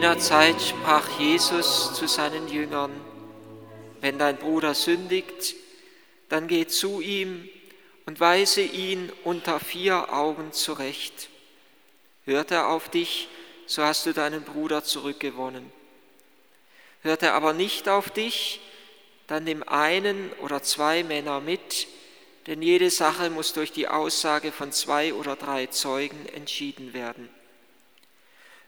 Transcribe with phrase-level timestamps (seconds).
[0.00, 2.90] Jener Zeit sprach Jesus zu seinen Jüngern,
[4.00, 5.54] wenn dein Bruder sündigt,
[6.30, 7.46] dann geh zu ihm
[8.06, 11.28] und weise ihn unter vier Augen zurecht.
[12.24, 13.28] Hört er auf dich,
[13.66, 15.70] so hast du deinen Bruder zurückgewonnen.
[17.02, 18.62] Hört er aber nicht auf dich,
[19.26, 21.88] dann nimm einen oder zwei Männer mit,
[22.46, 27.28] denn jede Sache muss durch die Aussage von zwei oder drei Zeugen entschieden werden.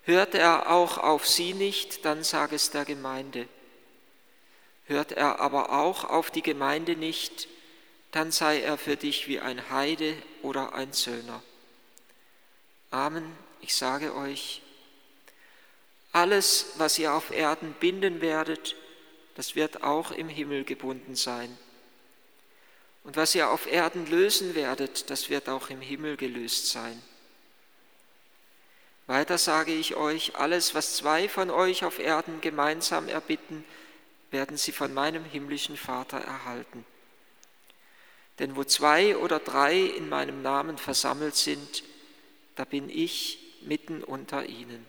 [0.05, 3.49] Hört er auch auf sie nicht, dann sag es der Gemeinde.
[4.87, 7.49] Hört er aber auch auf die Gemeinde nicht,
[8.11, 11.43] dann sei er für dich wie ein Heide oder ein Söhner.
[12.91, 13.25] Amen,
[13.61, 14.61] ich sage euch,
[16.13, 18.77] alles, was ihr auf Erden binden werdet,
[19.35, 21.57] das wird auch im Himmel gebunden sein.
[23.05, 27.03] Und was ihr auf Erden lösen werdet, das wird auch im Himmel gelöst sein.
[29.13, 33.63] Weiter sage ich euch, alles, was zwei von euch auf Erden gemeinsam erbitten,
[34.31, 36.87] werden sie von meinem himmlischen Vater erhalten.
[38.39, 41.85] Denn wo zwei oder drei in meinem Namen versammelt sind,
[42.57, 44.87] da bin ich mitten unter ihnen.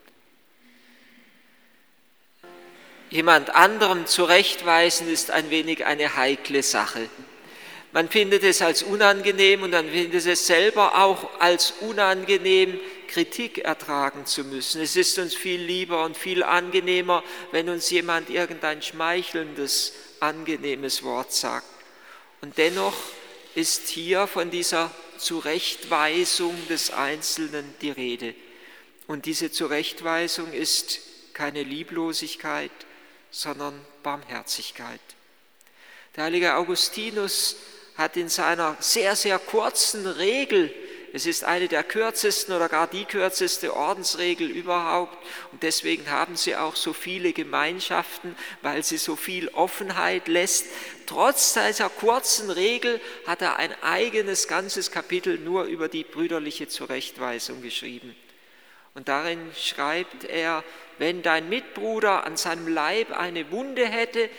[3.09, 7.09] Jemand anderem zurechtweisen ist ein wenig eine heikle Sache.
[7.91, 12.79] Man findet es als unangenehm und man findet es selber auch als unangenehm,
[13.13, 14.81] Kritik ertragen zu müssen.
[14.81, 21.31] Es ist uns viel lieber und viel angenehmer, wenn uns jemand irgendein schmeichelndes, angenehmes Wort
[21.31, 21.67] sagt.
[22.41, 22.95] Und dennoch
[23.53, 28.33] ist hier von dieser Zurechtweisung des Einzelnen die Rede.
[29.05, 30.99] Und diese Zurechtweisung ist
[31.33, 32.71] keine Lieblosigkeit,
[33.29, 34.99] sondern Barmherzigkeit.
[36.15, 37.57] Der heilige Augustinus
[37.95, 40.73] hat in seiner sehr, sehr kurzen Regel,
[41.15, 45.15] es ist eine der kürzesten oder gar die kürzeste Ordensregel überhaupt
[45.51, 50.65] und deswegen haben sie auch so viele Gemeinschaften, weil sie so viel Offenheit lässt.
[51.05, 57.61] Trotz dieser kurzen Regel hat er ein eigenes ganzes Kapitel nur über die brüderliche Zurechtweisung
[57.61, 58.15] geschrieben.
[58.95, 60.63] Und darin schreibt er,
[60.97, 64.31] wenn dein Mitbruder an seinem Leib eine Wunde hätte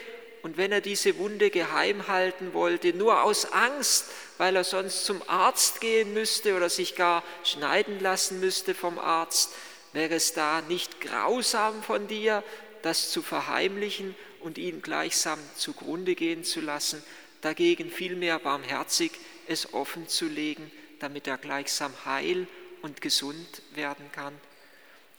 [0.44, 5.26] und wenn er diese Wunde geheim halten wollte, nur aus Angst, weil er sonst zum
[5.26, 9.54] Arzt gehen müsste oder sich gar schneiden lassen müsste vom Arzt,
[9.94, 12.44] wäre es da nicht grausam von dir,
[12.82, 17.02] das zu verheimlichen und ihn gleichsam zugrunde gehen zu lassen,
[17.40, 19.12] dagegen vielmehr barmherzig
[19.48, 22.46] es offen zu legen, damit er gleichsam heil
[22.82, 24.34] und gesund werden kann.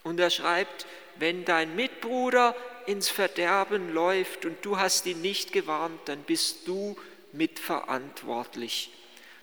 [0.04, 0.86] Und er schreibt,
[1.20, 2.56] wenn dein Mitbruder
[2.86, 6.96] ins Verderben läuft und du hast ihn nicht gewarnt, dann bist du
[7.32, 8.92] mitverantwortlich.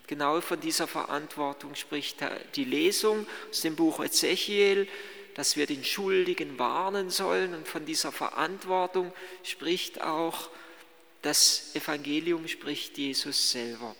[0.06, 2.18] Genau von dieser Verantwortung spricht
[2.56, 4.88] die Lesung aus dem Buch Ezechiel,
[5.34, 7.54] dass wir den Schuldigen warnen sollen.
[7.54, 9.12] Und von dieser Verantwortung
[9.42, 10.50] spricht auch
[11.22, 13.96] das Evangelium, spricht Jesus selber.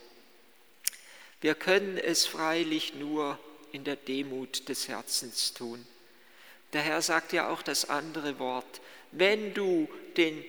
[1.41, 3.39] Wir können es freilich nur
[3.73, 5.85] in der Demut des Herzens tun.
[6.73, 10.43] Der Herr sagt ja auch das andere Wort, wenn du den,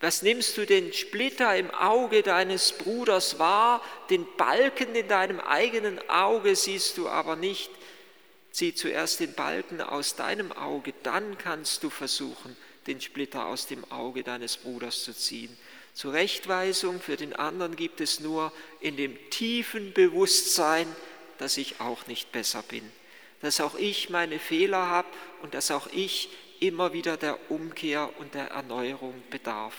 [0.00, 5.98] was nimmst du den Splitter im Auge deines Bruders wahr, den Balken in deinem eigenen
[6.08, 7.70] Auge siehst du aber nicht,
[8.52, 12.56] zieh zuerst den Balken aus deinem Auge, dann kannst du versuchen,
[12.86, 15.56] den Splitter aus dem Auge deines Bruders zu ziehen.
[15.92, 20.86] Zurechtweisung für den anderen gibt es nur in dem tiefen Bewusstsein,
[21.38, 22.90] dass ich auch nicht besser bin,
[23.40, 25.08] dass auch ich meine Fehler habe
[25.42, 26.30] und dass auch ich
[26.60, 29.74] immer wieder der Umkehr und der Erneuerung bedarf.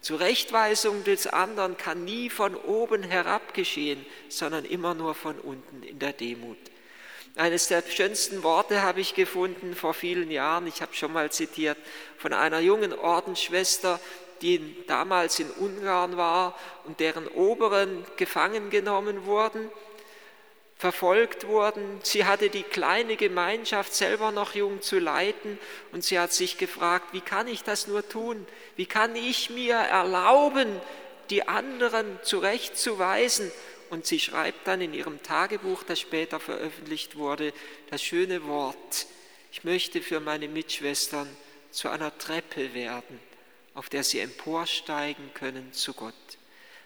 [0.00, 5.98] Zurechtweisung des anderen kann nie von oben herab geschehen, sondern immer nur von unten in
[5.98, 6.56] der Demut.
[7.36, 11.76] Eines der schönsten Worte habe ich gefunden vor vielen Jahren, ich habe schon mal zitiert,
[12.16, 14.00] von einer jungen Ordensschwester,
[14.40, 19.68] die damals in Ungarn war und deren Oberen gefangen genommen wurden
[20.78, 22.00] verfolgt wurden.
[22.04, 25.58] Sie hatte die kleine Gemeinschaft selber noch jung zu leiten
[25.92, 28.46] und sie hat sich gefragt, wie kann ich das nur tun?
[28.76, 30.68] Wie kann ich mir erlauben,
[31.30, 33.50] die anderen zurechtzuweisen?
[33.90, 37.52] Und sie schreibt dann in ihrem Tagebuch, das später veröffentlicht wurde,
[37.90, 39.06] das schöne Wort,
[39.50, 41.28] ich möchte für meine Mitschwestern
[41.70, 43.18] zu einer Treppe werden,
[43.74, 46.37] auf der sie emporsteigen können zu Gott.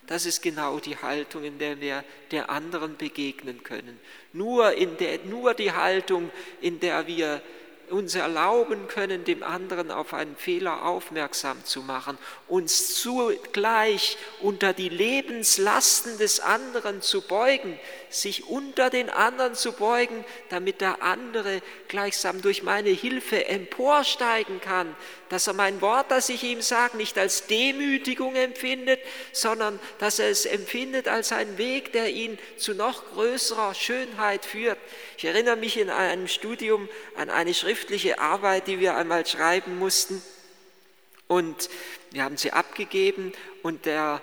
[0.07, 3.99] Das ist genau die Haltung, in der wir der anderen begegnen können.
[4.33, 7.41] Nur, in der, nur die Haltung, in der wir
[7.93, 12.19] uns erlauben können, dem anderen auf einen Fehler aufmerksam zu machen,
[12.49, 17.79] uns zugleich unter die Lebenslasten des anderen zu beugen,
[18.09, 24.95] sich unter den anderen zu beugen, damit der andere gleichsam durch meine Hilfe emporsteigen kann,
[25.29, 29.01] dass er mein Wort, das ich ihm sage, nicht als Demütigung empfindet,
[29.33, 34.79] sondern dass er es empfindet als einen Weg, der ihn zu noch größerer Schönheit führt.
[35.17, 40.23] Ich erinnere mich in einem Studium an eine schriftliche Arbeit, die wir einmal schreiben mussten.
[41.27, 41.69] Und
[42.13, 43.33] wir haben sie abgegeben
[43.63, 44.23] und der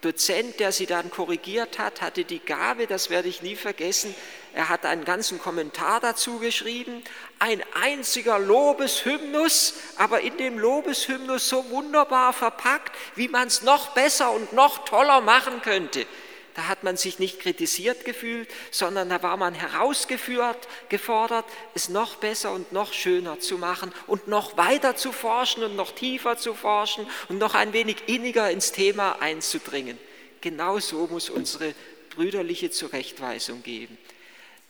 [0.00, 4.14] Dozent, der sie dann korrigiert hat, hatte die Gabe, das werde ich nie vergessen,
[4.54, 7.02] er hat einen ganzen Kommentar dazu geschrieben,
[7.40, 14.30] ein einziger Lobeshymnus, aber in dem Lobeshymnus so wunderbar verpackt, wie man es noch besser
[14.30, 16.06] und noch toller machen könnte.
[16.54, 22.16] Da hat man sich nicht kritisiert gefühlt, sondern da war man herausgeführt, gefordert, es noch
[22.16, 26.54] besser und noch schöner zu machen und noch weiter zu forschen und noch tiefer zu
[26.54, 29.98] forschen und noch ein wenig inniger ins Thema einzudringen.
[30.42, 31.74] Genau so muss unsere
[32.10, 33.98] brüderliche Zurechtweisung geben.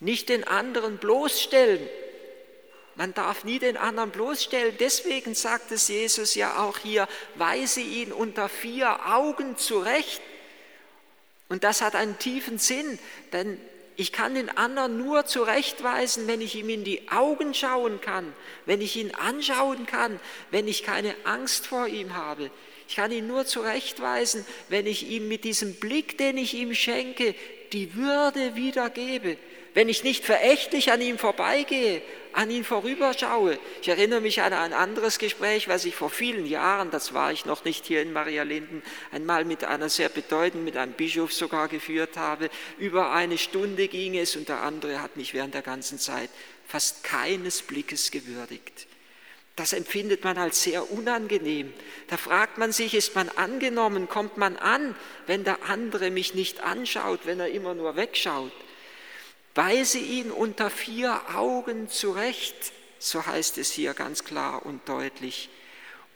[0.00, 1.86] Nicht den anderen bloßstellen.
[2.94, 4.76] Man darf nie den anderen bloßstellen.
[4.80, 10.22] Deswegen sagt es Jesus ja auch hier, weise ihn unter vier Augen zurecht
[11.54, 12.98] und das hat einen tiefen Sinn,
[13.32, 13.60] denn
[13.94, 18.32] ich kann den anderen nur zurechtweisen, wenn ich ihm in die Augen schauen kann,
[18.66, 20.18] wenn ich ihn anschauen kann,
[20.50, 22.50] wenn ich keine Angst vor ihm habe.
[22.88, 27.36] Ich kann ihn nur zurechtweisen, wenn ich ihm mit diesem Blick, den ich ihm schenke,
[27.72, 29.36] die Würde wiedergebe,
[29.74, 32.00] wenn ich nicht verächtlich an ihm vorbeigehe,
[32.32, 33.58] an ihn vorüberschaue.
[33.82, 37.44] Ich erinnere mich an ein anderes Gespräch, was ich vor vielen Jahren, das war ich
[37.44, 38.82] noch nicht hier in Maria Linden,
[39.12, 42.50] einmal mit einer sehr bedeutenden, mit einem Bischof sogar geführt habe.
[42.78, 46.30] Über eine Stunde ging es und der andere hat mich während der ganzen Zeit
[46.66, 48.86] fast keines Blickes gewürdigt.
[49.56, 51.72] Das empfindet man als sehr unangenehm.
[52.08, 54.96] Da fragt man sich, ist man angenommen, kommt man an,
[55.28, 58.52] wenn der andere mich nicht anschaut, wenn er immer nur wegschaut.
[59.54, 65.48] Weise ihn unter vier Augen zurecht, so heißt es hier ganz klar und deutlich.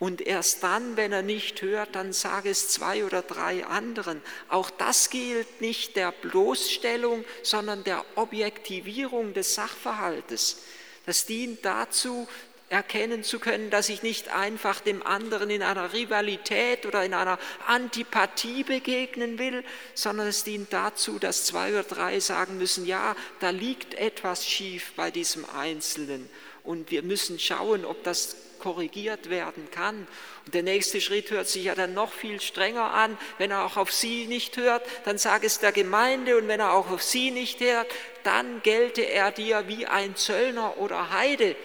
[0.01, 4.23] Und erst dann, wenn er nicht hört, dann sage es zwei oder drei anderen.
[4.49, 10.59] Auch das gilt nicht der Bloßstellung, sondern der Objektivierung des Sachverhaltes.
[11.05, 12.29] Das dient dazu,
[12.71, 17.39] erkennen zu können, dass ich nicht einfach dem anderen in einer Rivalität oder in einer
[17.67, 23.51] Antipathie begegnen will, sondern es dient dazu, dass zwei oder drei sagen müssen, ja, da
[23.51, 26.29] liegt etwas schief bei diesem Einzelnen
[26.63, 30.07] und wir müssen schauen, ob das korrigiert werden kann.
[30.45, 33.17] Und der nächste Schritt hört sich ja dann noch viel strenger an.
[33.39, 36.73] Wenn er auch auf sie nicht hört, dann sage es der Gemeinde und wenn er
[36.73, 37.87] auch auf sie nicht hört,
[38.25, 41.57] dann gelte er dir wie ein Zöllner oder Heide.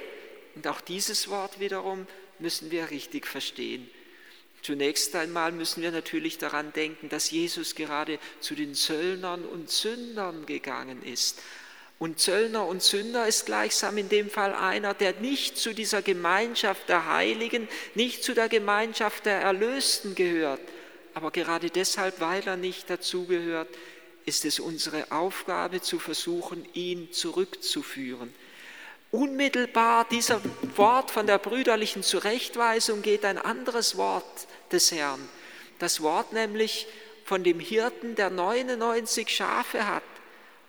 [0.56, 2.08] Und auch dieses Wort wiederum
[2.40, 3.90] müssen wir richtig verstehen.
[4.62, 10.46] Zunächst einmal müssen wir natürlich daran denken, dass Jesus gerade zu den Zöllnern und Sündern
[10.46, 11.42] gegangen ist.
[12.00, 16.90] Und Zöllner und Sünder ist gleichsam in dem Fall einer, der nicht zu dieser Gemeinschaft
[16.90, 20.62] der Heiligen, nicht zu der Gemeinschaft der Erlösten gehört.
[21.14, 23.70] Aber gerade deshalb, weil er nicht dazugehört,
[24.26, 28.34] ist es unsere Aufgabe zu versuchen, ihn zurückzuführen.
[29.14, 30.42] Unmittelbar dieser
[30.76, 35.30] Wort von der brüderlichen Zurechtweisung geht ein anderes Wort des Herrn.
[35.78, 36.88] Das Wort nämlich
[37.24, 40.02] von dem Hirten, der 99 Schafe hat.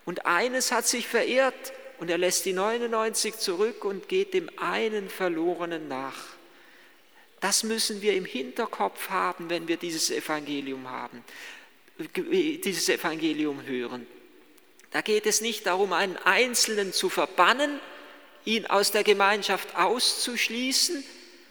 [0.04, 5.08] Und eines hat sich verirrt und er lässt die 99 zurück und geht dem einen
[5.08, 6.36] Verlorenen nach.
[7.40, 11.24] Das müssen wir im Hinterkopf haben, wenn wir dieses Evangelium haben,
[12.14, 14.06] dieses Evangelium hören.
[14.90, 17.80] Da geht es nicht darum, einen Einzelnen zu verbannen,
[18.44, 21.04] ihn aus der Gemeinschaft auszuschließen,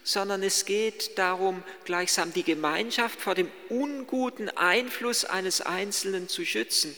[0.03, 6.95] sondern es geht darum, gleichsam die Gemeinschaft vor dem unguten Einfluss eines Einzelnen zu schützen.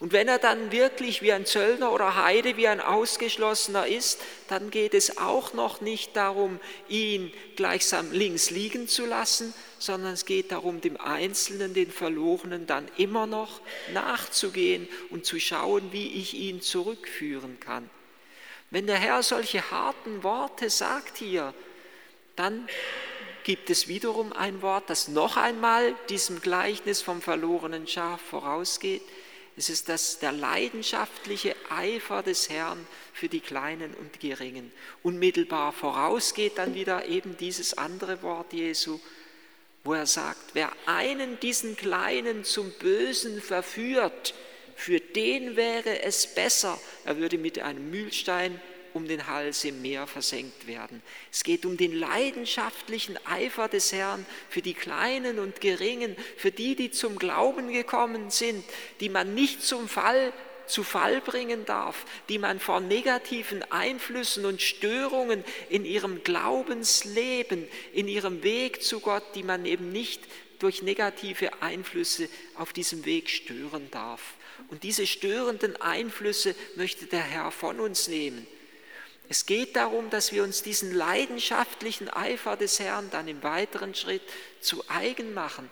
[0.00, 4.18] Und wenn er dann wirklich wie ein Zöllner oder Heide, wie ein Ausgeschlossener ist,
[4.48, 10.24] dann geht es auch noch nicht darum, ihn gleichsam links liegen zu lassen, sondern es
[10.24, 13.60] geht darum, dem Einzelnen, den Verlorenen dann immer noch
[13.92, 17.90] nachzugehen und zu schauen, wie ich ihn zurückführen kann.
[18.70, 21.52] Wenn der Herr solche harten Worte sagt hier,
[22.36, 22.68] dann
[23.42, 29.02] gibt es wiederum ein Wort, das noch einmal diesem Gleichnis vom verlorenen Schaf vorausgeht.
[29.56, 34.70] Es ist das, der leidenschaftliche Eifer des Herrn für die Kleinen und Geringen.
[35.02, 39.00] Unmittelbar vorausgeht dann wieder eben dieses andere Wort Jesu,
[39.82, 44.34] wo er sagt, wer einen diesen Kleinen zum Bösen verführt,
[44.76, 46.78] für den wäre es besser,
[47.10, 48.60] er würde mit einem Mühlstein
[48.92, 51.02] um den Hals im Meer versenkt werden.
[51.32, 56.76] Es geht um den leidenschaftlichen Eifer des Herrn für die Kleinen und Geringen, für die,
[56.76, 58.64] die zum Glauben gekommen sind,
[59.00, 60.32] die man nicht zum Fall
[60.66, 68.06] zu Fall bringen darf, die man vor negativen Einflüssen und Störungen in ihrem Glaubensleben, in
[68.06, 70.22] ihrem Weg zu Gott, die man eben nicht
[70.60, 74.34] durch negative Einflüsse auf diesem Weg stören darf.
[74.68, 78.46] Und diese störenden Einflüsse möchte der Herr von uns nehmen.
[79.28, 84.22] Es geht darum, dass wir uns diesen leidenschaftlichen Eifer des Herrn dann im weiteren Schritt
[84.60, 85.70] zu eigen machen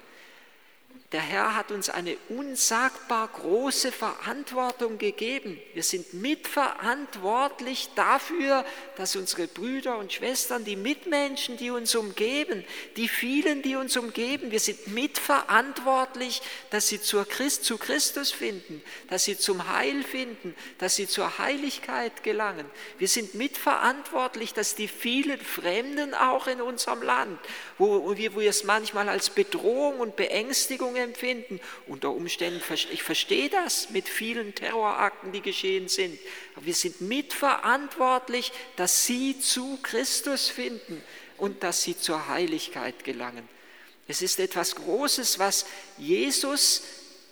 [1.12, 5.59] der Herr hat uns eine unsagbar große Verantwortung gegeben.
[5.73, 8.62] Wir sind mitverantwortlich dafür,
[8.99, 12.62] dass unsere Brüder und Schwestern, die Mitmenschen, die uns umgeben,
[12.97, 18.83] die vielen, die uns umgeben, wir sind mitverantwortlich, dass sie zur Christ, zu Christus finden,
[19.09, 22.67] dass sie zum Heil finden, dass sie zur Heiligkeit gelangen.
[22.99, 27.41] Wir sind mitverantwortlich, dass die vielen Fremden auch in unserem Land,
[27.79, 31.61] wo wo wir es manchmal als Bedrohung und Beängstigung empfinden.
[31.87, 32.62] Unter Umständen,
[32.93, 36.19] ich verstehe das mit vielen Terrorakten, die geschehen sind.
[36.55, 41.02] Aber wir sind mitverantwortlich, dass sie zu Christus finden
[41.37, 43.49] und dass sie zur Heiligkeit gelangen.
[44.07, 45.67] Es ist etwas Großes, was
[45.99, 46.83] Jesus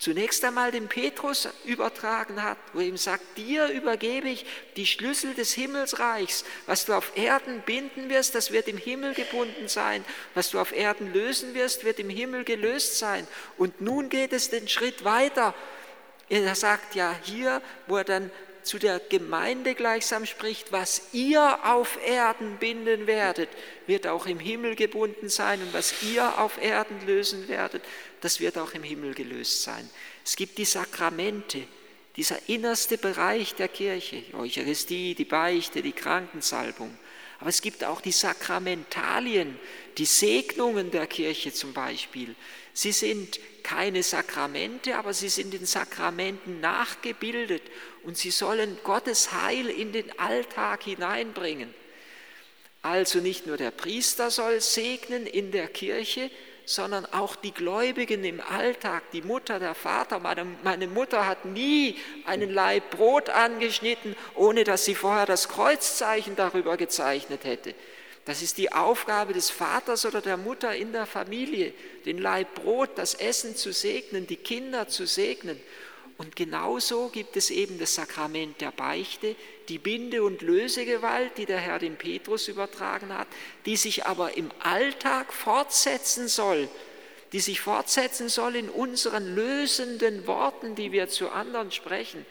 [0.07, 4.47] zunächst einmal dem Petrus übertragen hat, wo er ihm sagt, dir übergebe ich
[4.77, 6.45] die Schlüssel des Himmelsreichs.
[6.67, 10.05] Was du auf Erden binden wirst, das wird im Himmel gebunden sein.
[10.35, 13.27] Was du auf Erden lösen wirst, wird im Himmel gelöst sein.
[13.59, 15.55] Und nun geht es den Schritt weiter.
[16.29, 18.31] Er sagt ja hier, wo er dann
[18.67, 23.49] zu der Gemeinde gleichsam spricht, was ihr auf Erden binden werdet,
[23.87, 27.83] wird auch im Himmel gebunden sein und was ihr auf Erden lösen werdet,
[28.21, 29.89] das wird auch im Himmel gelöst sein.
[30.25, 31.63] Es gibt die Sakramente,
[32.17, 36.97] dieser innerste Bereich der Kirche, die Eucharistie, die Beichte, die Krankensalbung.
[37.39, 39.59] Aber es gibt auch die Sakramentalien,
[39.99, 42.35] die Segnungen der Kirche zum Beispiel.
[42.73, 47.63] Sie sind keine Sakramente, aber sie sind den Sakramenten nachgebildet
[48.07, 51.75] und sie sollen Gottes Heil in den Alltag hineinbringen.
[52.81, 56.31] Also nicht nur der Priester soll segnen in der Kirche,
[56.65, 60.21] sondern auch die Gläubigen im Alltag, die Mutter, der Vater.
[60.21, 66.37] Meine, meine, Mutter hat nie einen Laib Brot angeschnitten, ohne dass sie vorher das Kreuzzeichen
[66.37, 67.75] darüber gezeichnet hätte.
[68.25, 71.73] Das ist die Aufgabe des Vaters oder der Mutter in der Familie,
[72.05, 75.61] den Laib Brot, das Essen zu segnen, die Kinder zu segnen.
[76.19, 79.37] Und genauso gibt es eben das Sakrament der Beichte,
[79.69, 83.29] die Binde- und Lösegewalt, die der Herr dem Petrus übertragen hat,
[83.67, 86.69] die sich aber im Alltag fortsetzen soll,
[87.33, 92.25] die sich fortsetzen soll in unseren lösenden Worten, die wir zu anderen sprechen.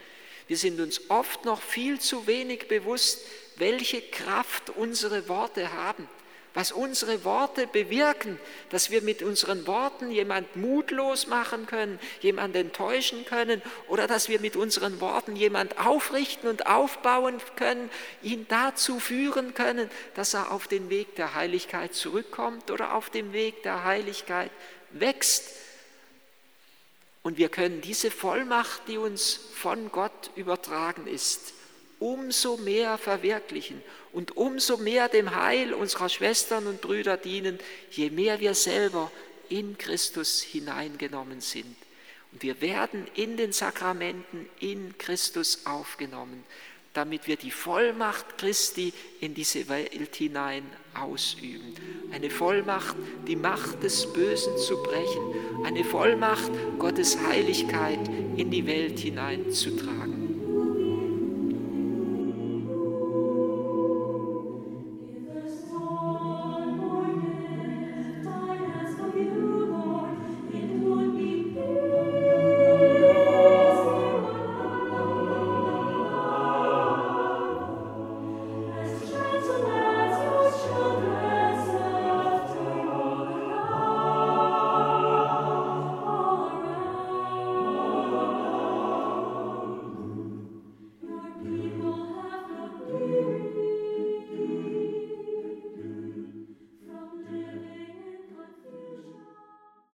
[0.47, 3.21] Wir sind uns oft noch viel zu wenig bewusst,
[3.57, 6.09] welche Kraft unsere Worte haben
[6.55, 13.25] was unsere Worte bewirken, dass wir mit unseren Worten jemand mutlos machen können, jemand enttäuschen
[13.25, 17.89] können oder dass wir mit unseren Worten jemand aufrichten und aufbauen können,
[18.23, 23.33] ihn dazu führen können, dass er auf den Weg der Heiligkeit zurückkommt oder auf dem
[23.33, 24.51] Weg der Heiligkeit
[24.91, 25.51] wächst.
[27.21, 31.53] Und wir können diese Vollmacht, die uns von Gott übertragen ist,
[32.05, 33.81] umso mehr verwirklichen
[34.13, 37.57] und umso mehr dem Heil unserer Schwestern und Brüder dienen,
[37.89, 39.11] je mehr wir selber
[39.49, 41.75] in Christus hineingenommen sind.
[42.31, 46.43] Und wir werden in den Sakramenten in Christus aufgenommen,
[46.93, 51.73] damit wir die Vollmacht Christi in diese Welt hinein ausüben.
[52.11, 52.95] Eine Vollmacht,
[53.27, 55.65] die Macht des Bösen zu brechen.
[55.65, 58.07] Eine Vollmacht, Gottes Heiligkeit
[58.37, 60.14] in die Welt hineinzutragen.